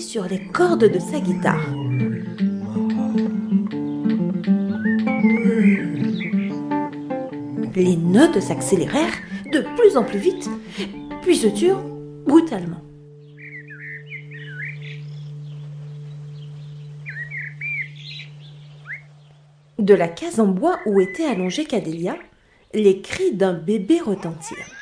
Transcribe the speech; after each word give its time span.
sur 0.00 0.24
les 0.24 0.40
cordes 0.46 0.84
de 0.84 0.98
sa 0.98 1.20
guitare. 1.20 1.64
Les 7.74 7.96
notes 7.96 8.40
s'accélérèrent 8.40 9.16
de 9.52 9.64
plus 9.76 9.96
en 9.96 10.04
plus 10.04 10.18
vite, 10.18 10.50
puis 11.22 11.36
se 11.36 11.46
turent 11.46 11.82
brutalement. 12.26 12.82
De 19.78 19.94
la 19.94 20.08
case 20.08 20.38
en 20.38 20.46
bois 20.46 20.78
où 20.86 21.00
était 21.00 21.24
allongée 21.24 21.64
Cadélia, 21.64 22.16
les 22.74 23.00
cris 23.00 23.32
d'un 23.32 23.54
bébé 23.54 24.00
retentirent. 24.00 24.81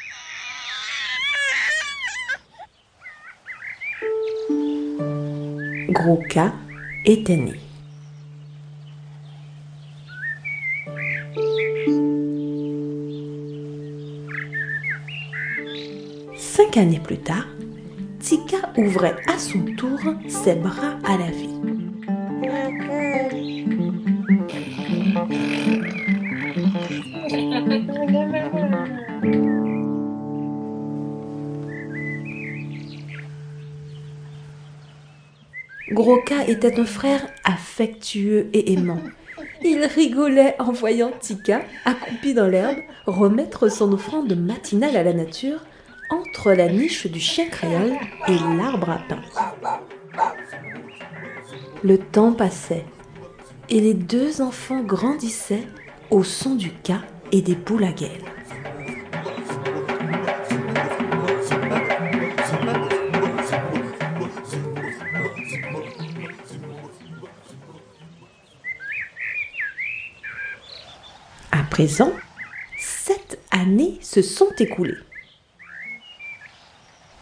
Gros 5.91 6.23
K 6.29 6.39
était. 7.05 7.37
Cinq 16.37 16.77
années 16.77 17.01
plus 17.01 17.19
tard, 17.19 17.45
Tika 18.21 18.59
ouvrait 18.77 19.17
à 19.27 19.37
son 19.37 19.59
tour 19.77 19.99
ses 20.29 20.55
bras 20.55 20.97
à 21.05 21.19
la 21.19 21.31
vie. 21.33 21.80
Groka 35.93 36.47
était 36.47 36.79
un 36.79 36.85
frère 36.85 37.27
affectueux 37.45 38.49
et 38.53 38.73
aimant. 38.73 39.01
Il 39.63 39.85
rigolait 39.85 40.55
en 40.59 40.73
voyant 40.73 41.11
Tika, 41.21 41.63
accroupie 41.85 42.33
dans 42.33 42.47
l'herbe, 42.47 42.79
remettre 43.07 43.69
son 43.69 43.93
offrande 43.93 44.37
matinale 44.37 44.97
à 44.97 45.03
la 45.03 45.13
nature 45.13 45.65
entre 46.11 46.53
la 46.53 46.69
niche 46.69 47.07
du 47.07 47.21
chien 47.21 47.47
créole 47.49 47.97
et 48.29 48.33
l'arbre 48.57 48.91
à 48.91 49.01
pain. 49.09 49.21
Le 51.83 51.99
temps 51.99 52.33
passait 52.33 52.85
et 53.69 53.81
les 53.81 53.95
deux 53.95 54.43
enfants 54.43 54.83
grandissaient 54.83 55.67
au 56.11 56.25
son 56.25 56.55
du 56.55 56.71
cas 56.71 57.03
et 57.33 57.43
des 57.43 57.55
gueule. 57.55 58.40
Présent, 71.71 72.13
sept 72.79 73.39
années 73.51 73.99
se 74.03 74.21
sont 74.21 74.51
écoulées. 74.59 74.99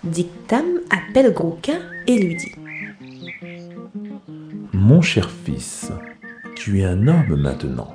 Dictam 0.03 0.81
appelle 0.91 1.33
Grouquin 1.33 1.81
et 2.07 2.19
lui 2.19 2.37
dit 2.37 2.53
Mon 4.73 5.03
cher 5.03 5.31
fils, 5.31 5.93
tu 6.57 6.81
es 6.81 6.85
un 6.85 7.07
homme 7.07 7.37
maintenant. 7.37 7.95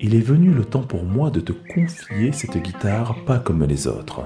Il 0.00 0.14
est 0.14 0.20
venu 0.20 0.52
le 0.52 0.64
temps 0.64 0.82
pour 0.82 1.04
moi 1.04 1.30
de 1.30 1.40
te 1.40 1.52
confier 1.52 2.32
cette 2.32 2.56
guitare 2.56 3.24
pas 3.26 3.38
comme 3.38 3.64
les 3.64 3.86
autres. 3.86 4.22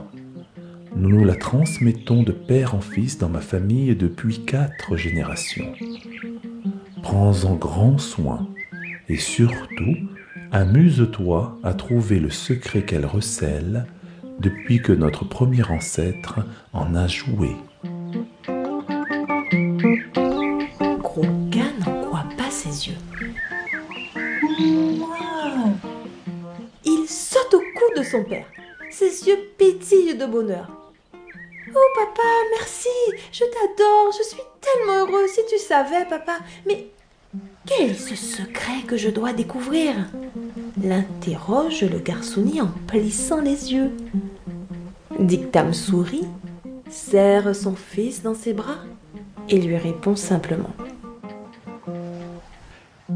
Nous 0.94 1.08
nous 1.08 1.24
la 1.24 1.34
transmettons 1.34 2.22
de 2.22 2.32
père 2.32 2.74
en 2.74 2.80
fils 2.80 3.18
dans 3.18 3.30
ma 3.30 3.40
famille 3.40 3.96
depuis 3.96 4.44
quatre 4.44 4.96
générations. 4.96 5.72
Prends-en 7.02 7.56
grand 7.56 7.98
soin 7.98 8.48
et 9.08 9.16
surtout, 9.16 9.96
amuse-toi 10.52 11.58
à 11.62 11.72
trouver 11.72 12.20
le 12.20 12.28
secret 12.28 12.82
qu'elle 12.82 13.06
recèle 13.06 13.86
depuis 14.38 14.82
que 14.82 14.92
notre 14.92 15.24
premier 15.24 15.64
ancêtre 15.64 16.40
en 16.74 16.94
a 16.94 17.06
joué. 17.06 17.56
Grouquin 20.98 21.72
n'en 21.86 22.02
croit 22.02 22.28
pas 22.36 22.50
ses 22.50 22.88
yeux. 22.88 22.98
Il 26.84 27.06
saute 27.08 27.54
au 27.54 27.60
cou 27.60 27.98
de 27.98 28.02
son 28.02 28.22
père. 28.24 28.46
Ses 28.90 29.26
yeux 29.26 29.38
pétillent 29.56 30.16
de 30.16 30.26
bonheur. 30.26 30.70
Oh 31.74 31.88
papa, 31.94 32.28
merci, 32.58 32.88
je 33.32 33.44
t'adore, 33.44 34.12
je 34.18 34.22
suis 34.22 34.42
tellement 34.60 35.06
heureux 35.06 35.26
si 35.28 35.40
tu 35.48 35.56
savais, 35.56 36.04
papa. 36.04 36.38
Mais 36.66 36.88
quel 37.64 37.90
est 37.90 37.94
ce 37.94 38.16
secret 38.16 38.82
que 38.86 38.96
je 38.96 39.08
dois 39.08 39.32
découvrir? 39.32 39.94
L'interroge 40.82 41.82
le 41.82 41.98
garçonnier 41.98 42.60
en 42.60 42.70
plissant 42.86 43.40
les 43.40 43.72
yeux. 43.72 43.90
Dictam 45.18 45.72
sourit, 45.72 46.26
serre 46.90 47.54
son 47.54 47.74
fils 47.74 48.22
dans 48.22 48.34
ses 48.34 48.52
bras 48.52 48.78
et 49.48 49.60
lui 49.60 49.76
répond 49.76 50.16
simplement. 50.16 50.72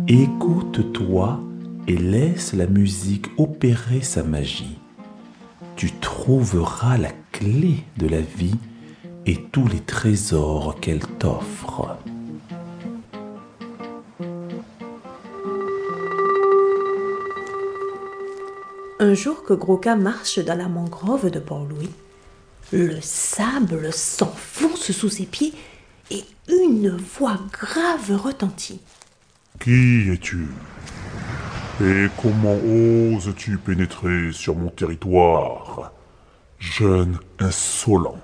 Écoute-toi 0.09 1.41
et 1.89 1.97
laisse 1.97 2.53
la 2.53 2.67
musique 2.67 3.27
opérer 3.39 4.01
sa 4.01 4.23
magie. 4.23 4.79
Tu 5.77 5.91
trouveras 5.93 6.97
la 6.97 7.11
clé 7.33 7.85
de 7.97 8.07
la 8.07 8.21
vie 8.21 8.57
et 9.27 9.37
tous 9.53 9.67
les 9.67 9.81
trésors 9.81 10.77
qu'elle 10.81 11.05
t'offre. 11.19 11.99
Un 18.99 19.13
jour 19.13 19.45
que 19.45 19.53
Groka 19.53 19.95
marche 19.95 20.39
dans 20.39 20.57
la 20.57 20.69
mangrove 20.69 21.31
de 21.31 21.39
Port-Louis, 21.39 21.91
le 22.73 22.99
sable 23.03 23.93
s'enfonce 23.93 24.91
sous 24.91 25.11
ses 25.11 25.27
pieds 25.27 25.53
et 26.11 26.25
une 26.49 26.97
voix 26.97 27.39
grave 27.53 28.13
retentit. 28.17 28.81
Qui 29.61 30.11
es-tu? 30.11 30.47
Et 31.83 32.07
comment 32.23 32.57
oses-tu 32.57 33.59
pénétrer 33.59 34.33
sur 34.33 34.57
mon 34.57 34.71
territoire 34.71 35.93
Jeune 36.59 37.19
insolent? 37.39 38.19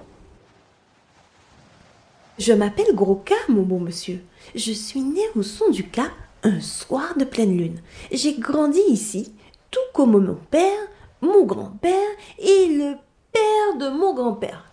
Je 2.38 2.54
m'appelle 2.54 2.94
Groka, 2.94 3.34
mon 3.50 3.62
beau 3.62 3.78
monsieur. 3.78 4.24
Je 4.54 4.72
suis 4.72 5.02
né 5.02 5.20
au 5.36 5.42
son 5.42 5.68
du 5.70 5.86
cap 5.86 6.12
un 6.44 6.60
soir 6.60 7.14
de 7.18 7.24
pleine 7.26 7.58
lune. 7.58 7.80
J'ai 8.10 8.38
grandi 8.38 8.80
ici, 8.88 9.34
tout 9.72 9.80
comme 9.92 10.24
mon 10.24 10.38
père, 10.50 10.86
mon 11.20 11.44
grand-père 11.44 12.10
et 12.38 12.68
le 12.68 12.94
père 13.32 13.78
de 13.80 13.88
mon 13.88 14.14
grand-père, 14.14 14.70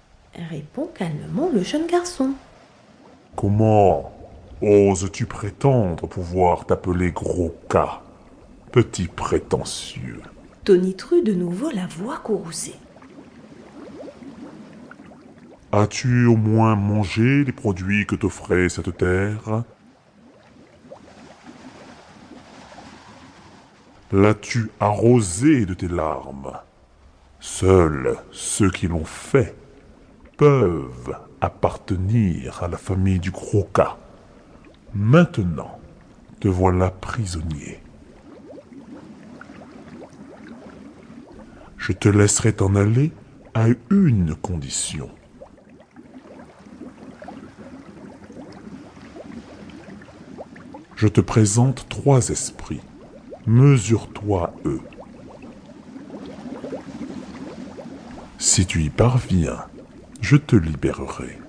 répond 0.51 0.87
calmement 0.93 1.49
le 1.51 1.63
jeune 1.63 1.87
garçon. 1.87 2.33
Comment 3.35 4.11
oses-tu 4.61 5.25
prétendre 5.25 6.07
pouvoir 6.07 6.65
t'appeler 6.65 7.11
Gros 7.11 7.55
K 7.69 7.77
Petit 8.71 9.07
prétentieux? 9.07 10.21
Tonitru 10.65 11.23
de 11.23 11.33
nouveau 11.33 11.71
la 11.71 11.87
voix 11.87 12.17
courroucée. 12.17 12.75
As-tu 15.71 16.25
au 16.25 16.35
moins 16.35 16.75
mangé 16.75 17.43
les 17.45 17.51
produits 17.51 18.05
que 18.05 18.15
t'offrait 18.15 18.69
cette 18.69 18.97
terre? 18.97 19.63
L'as-tu 24.11 24.71
arrosé 24.79 25.67
de 25.67 25.75
tes 25.75 25.87
larmes? 25.87 26.53
Seuls 27.39 28.17
ceux 28.31 28.71
qui 28.71 28.87
l'ont 28.87 29.05
fait 29.05 29.55
peuvent 30.35 31.15
appartenir 31.41 32.63
à 32.63 32.67
la 32.67 32.77
famille 32.77 33.19
du 33.19 33.29
gros 33.29 33.65
cas. 33.65 33.97
Maintenant, 34.95 35.79
te 36.39 36.47
voilà 36.47 36.89
prisonnier. 36.89 37.83
Je 41.77 41.91
te 41.91 42.09
laisserai 42.09 42.53
t'en 42.53 42.73
aller 42.75 43.11
à 43.53 43.67
une 43.91 44.35
condition. 44.35 45.11
Je 50.95 51.07
te 51.07 51.21
présente 51.21 51.87
trois 51.89 52.29
esprits. 52.29 52.81
Mesure-toi 53.51 54.53
eux. 54.65 54.81
Si 58.37 58.67
tu 58.67 58.83
y 58.83 58.91
parviens, 58.91 59.65
je 60.21 60.35
te 60.35 60.55
libérerai. 60.55 61.39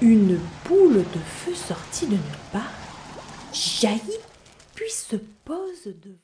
Une 0.00 0.40
boule 0.66 0.94
de 0.94 1.18
feu 1.18 1.54
sortie 1.54 2.06
de 2.06 2.12
nulle 2.12 2.20
part 2.50 2.62
jaillit 3.52 4.00
puis 4.74 4.90
se 4.90 5.16
pose 5.44 5.92
devant. 6.02 6.16